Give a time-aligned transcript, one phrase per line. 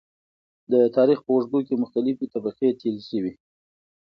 [0.71, 3.33] د تاريخ په اوږدو کې مختلفې طبقې تېرې شوي.